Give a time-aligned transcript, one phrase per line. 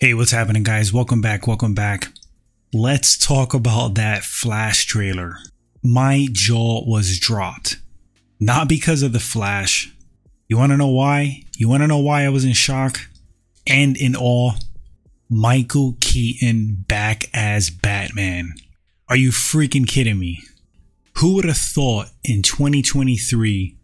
[0.00, 0.92] Hey, what's happening, guys?
[0.92, 1.48] Welcome back.
[1.48, 2.12] Welcome back.
[2.72, 5.38] Let's talk about that Flash trailer.
[5.82, 7.78] My jaw was dropped.
[8.38, 9.92] Not because of the Flash.
[10.46, 11.42] You want to know why?
[11.56, 13.00] You want to know why I was in shock
[13.66, 14.52] and in awe?
[15.28, 18.52] Michael Keaton back as Batman.
[19.08, 20.44] Are you freaking kidding me?
[21.16, 23.76] Who would have thought in 2023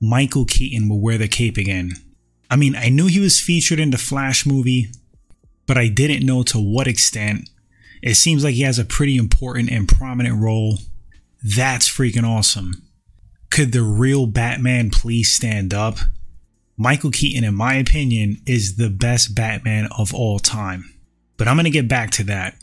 [0.00, 1.90] Michael Keaton will wear the cape again?
[2.48, 4.92] I mean, I knew he was featured in the Flash movie,
[5.66, 7.48] but I didn't know to what extent.
[8.02, 10.78] It seems like he has a pretty important and prominent role.
[11.42, 12.82] That's freaking awesome.
[13.50, 15.98] Could the real Batman please stand up?
[16.76, 20.92] Michael Keaton, in my opinion, is the best Batman of all time.
[21.36, 22.56] But I'm going to get back to that.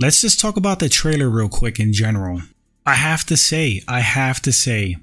[0.00, 2.42] Let's just talk about the trailer real quick in general.
[2.86, 4.96] I have to say, I have to say,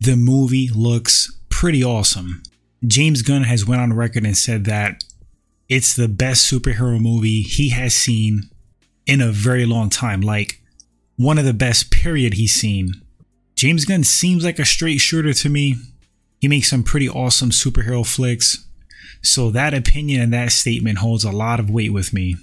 [0.00, 2.42] the movie looks pretty awesome.
[2.86, 5.02] James Gunn has went on record and said that
[5.68, 8.50] it's the best superhero movie he has seen
[9.06, 10.20] in a very long time.
[10.20, 10.60] Like
[11.16, 12.94] one of the best period he's seen.
[13.56, 15.76] James Gunn seems like a straight shooter to me.
[16.40, 18.66] He makes some pretty awesome superhero flicks.
[19.22, 22.36] So that opinion and that statement holds a lot of weight with me.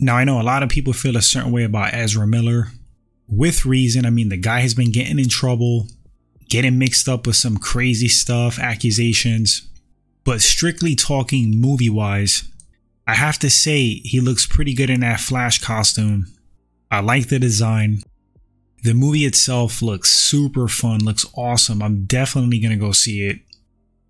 [0.00, 2.68] Now I know a lot of people feel a certain way about Ezra Miller.
[3.30, 4.06] With reason.
[4.06, 5.86] I mean, the guy has been getting in trouble,
[6.48, 9.68] getting mixed up with some crazy stuff, accusations.
[10.28, 12.52] But strictly talking movie wise,
[13.06, 16.26] I have to say he looks pretty good in that Flash costume.
[16.90, 18.02] I like the design.
[18.82, 21.82] The movie itself looks super fun, looks awesome.
[21.82, 23.38] I'm definitely going to go see it.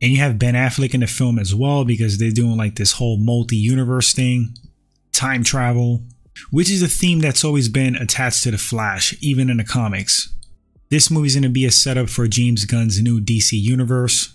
[0.03, 2.95] And you have Ben Affleck in the film as well because they're doing like this
[2.95, 4.57] whole multi universe thing,
[5.13, 6.03] time travel,
[6.51, 10.35] which is a theme that's always been attached to The Flash, even in the comics.
[10.89, 14.35] This movie's going to be a setup for James Gunn's new DC universe.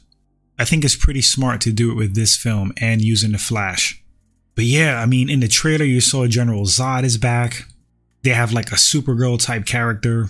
[0.58, 4.04] I think it's pretty smart to do it with this film and using The Flash.
[4.56, 7.66] But yeah, I mean, in the trailer, you saw General Zod is back.
[8.23, 10.28] They have like a Supergirl type character.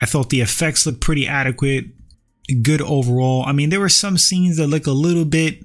[0.00, 1.86] I thought the effects looked pretty adequate,
[2.62, 3.44] good overall.
[3.46, 5.64] I mean, there were some scenes that look a little bit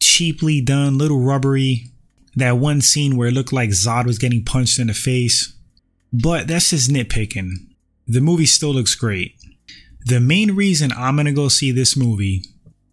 [0.00, 1.88] cheaply done, little rubbery.
[2.36, 5.54] That one scene where it looked like Zod was getting punched in the face.
[6.12, 7.50] But that's just nitpicking.
[8.06, 9.34] The movie still looks great.
[10.06, 12.42] The main reason I'm gonna go see this movie,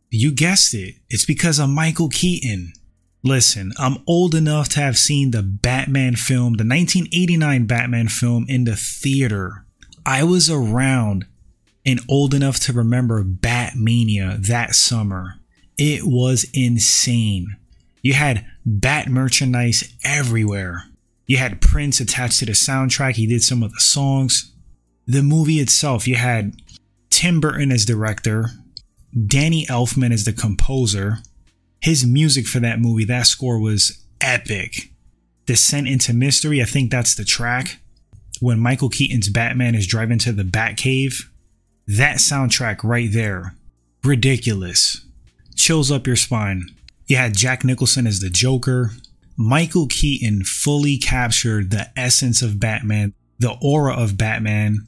[0.09, 2.73] you guessed it, it's because of Michael Keaton.
[3.23, 8.63] Listen, I'm old enough to have seen the Batman film, the 1989 Batman film in
[8.63, 9.65] the theater.
[10.05, 11.25] I was around
[11.85, 15.35] and old enough to remember Batmania that summer.
[15.77, 17.57] It was insane.
[18.01, 20.83] You had Bat merchandise everywhere.
[21.25, 23.15] You had Prince attached to the soundtrack.
[23.15, 24.53] He did some of the songs.
[25.05, 26.53] The movie itself, you had
[27.09, 28.49] Tim Burton as director,
[29.13, 31.19] Danny Elfman is the composer.
[31.81, 34.91] His music for that movie, that score was epic.
[35.45, 37.79] Descent into Mystery, I think that's the track.
[38.39, 41.25] When Michael Keaton's Batman is driving to the Batcave,
[41.87, 43.55] that soundtrack right there,
[44.03, 45.05] ridiculous.
[45.55, 46.67] Chills up your spine.
[47.07, 48.91] You had Jack Nicholson as the Joker.
[49.35, 54.87] Michael Keaton fully captured the essence of Batman, the aura of Batman.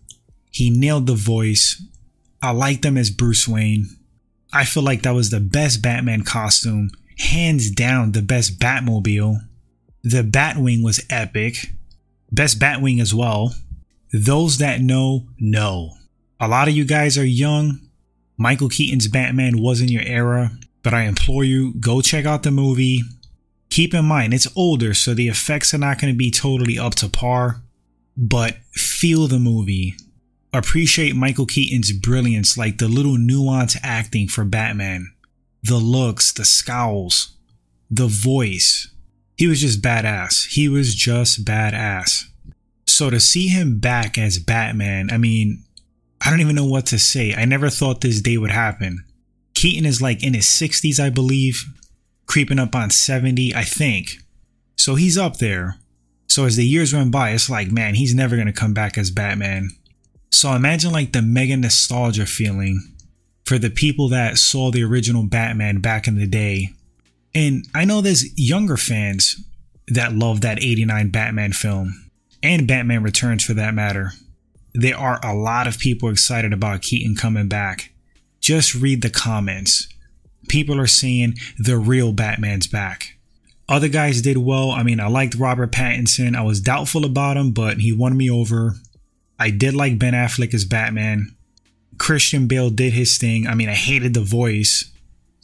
[0.51, 1.81] He nailed the voice.
[2.41, 3.87] I liked him as Bruce Wayne.
[4.53, 9.37] I feel like that was the best Batman costume, hands down the best Batmobile.
[10.03, 11.73] The Batwing was epic.
[12.31, 13.53] Best Batwing as well.
[14.11, 15.91] Those that know, know.
[16.39, 17.79] A lot of you guys are young.
[18.37, 20.51] Michael Keaton's Batman wasn't your era,
[20.83, 23.01] but I implore you, go check out the movie.
[23.69, 26.95] Keep in mind, it's older, so the effects are not going to be totally up
[26.95, 27.61] to par,
[28.17, 29.95] but feel the movie
[30.53, 35.13] appreciate Michael Keaton's brilliance, like the little nuance acting for Batman,
[35.63, 37.35] the looks, the scowls,
[37.89, 38.89] the voice.
[39.37, 40.47] He was just badass.
[40.49, 42.25] He was just badass.
[42.85, 45.63] So to see him back as Batman, I mean,
[46.23, 47.33] I don't even know what to say.
[47.33, 49.03] I never thought this day would happen.
[49.55, 51.65] Keaton is like in his 60s, I believe,
[52.27, 54.17] creeping up on 70, I think.
[54.75, 55.77] So he's up there.
[56.27, 58.97] So as the years went by, it's like, man, he's never going to come back
[58.97, 59.71] as Batman.
[60.31, 62.81] So imagine like the mega nostalgia feeling
[63.45, 66.69] for the people that saw the original Batman back in the day.
[67.35, 69.43] And I know there's younger fans
[69.87, 72.09] that love that 89 Batman film
[72.41, 74.11] and Batman Returns for that matter.
[74.73, 77.91] There are a lot of people excited about Keaton coming back.
[78.39, 79.87] Just read the comments.
[80.47, 83.17] People are saying the real Batman's back.
[83.67, 84.71] Other guys did well.
[84.71, 86.35] I mean, I liked Robert Pattinson.
[86.35, 88.75] I was doubtful about him, but he won me over.
[89.41, 91.35] I did like Ben Affleck as Batman.
[91.97, 93.47] Christian Bale did his thing.
[93.47, 94.91] I mean, I hated the voice.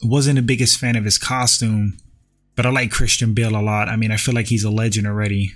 [0.04, 1.98] Wasn't the biggest fan of his costume,
[2.54, 3.88] But I like Christian Bale a lot.
[3.88, 5.52] I mean, I feel like he's a legend already.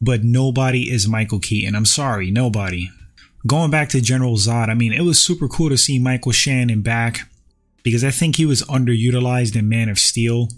[0.00, 1.74] But nobody is Michael Keaton.
[1.74, 2.90] I'm sorry, nobody.
[3.46, 6.80] Going back to General Zod, I mean, it was super cool to see Michael Shannon
[6.80, 7.28] back
[7.82, 10.48] because I think he was underutilized in Man of Steel.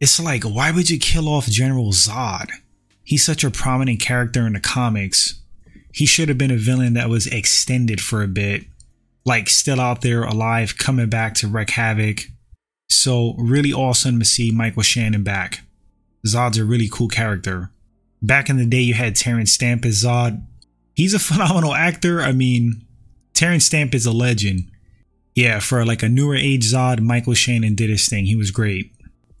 [0.00, 2.50] It's like, why would you kill off General Zod?
[3.04, 5.40] He's such a prominent character in the comics.
[5.96, 8.66] He should have been a villain that was extended for a bit,
[9.24, 12.24] like still out there alive, coming back to wreak havoc.
[12.90, 15.60] So, really awesome to see Michael Shannon back.
[16.26, 17.70] Zod's a really cool character.
[18.20, 20.44] Back in the day, you had Terrence Stamp as Zod.
[20.94, 22.20] He's a phenomenal actor.
[22.20, 22.84] I mean,
[23.32, 24.70] Terrence Stamp is a legend.
[25.34, 28.26] Yeah, for like a newer age Zod, Michael Shannon did his thing.
[28.26, 28.92] He was great.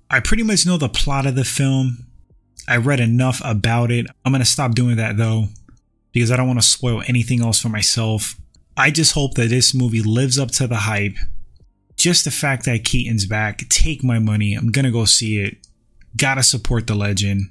[0.08, 2.06] I pretty much know the plot of the film.
[2.66, 4.06] I read enough about it.
[4.24, 5.48] I'm going to stop doing that though,
[6.16, 8.40] because I don't want to spoil anything else for myself.
[8.74, 11.16] I just hope that this movie lives up to the hype.
[11.94, 14.54] Just the fact that Keaton's back, take my money.
[14.54, 15.58] I'm going to go see it.
[16.16, 17.50] Gotta support the legend.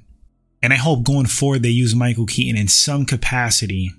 [0.64, 3.92] And I hope going forward they use Michael Keaton in some capacity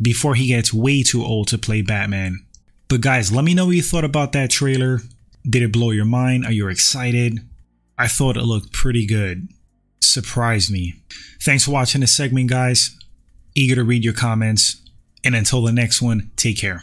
[0.00, 2.46] before he gets way too old to play Batman.
[2.88, 5.00] But guys, let me know what you thought about that trailer.
[5.44, 6.46] Did it blow your mind?
[6.46, 7.40] Are you excited?
[7.98, 9.48] I thought it looked pretty good.
[9.98, 11.02] Surprised me.
[11.42, 12.96] Thanks for watching this segment, guys.
[13.54, 14.80] Eager to read your comments.
[15.22, 16.82] And until the next one, take care.